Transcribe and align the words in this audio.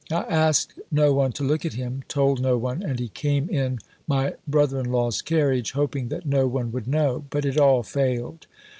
I 0.09 0.23
asked 0.23 0.79
no 0.91 1.13
one 1.13 1.31
to 1.33 1.43
look 1.43 1.63
at 1.63 1.75
him 1.75 2.01
told 2.07 2.41
no 2.41 2.57
one 2.57 2.81
and 2.81 2.99
he 2.99 3.09
came 3.09 3.47
in 3.49 3.77
my 4.07 4.33
brother 4.47 4.79
in 4.79 4.91
law's 4.91 5.21
carriage, 5.21 5.73
hoping 5.73 6.07
that 6.07 6.25
no 6.25 6.47
one 6.47 6.71
would 6.71 6.87
know. 6.87 7.25
But 7.29 7.45
it 7.45 7.55
all 7.59 7.83
failed. 7.83 8.47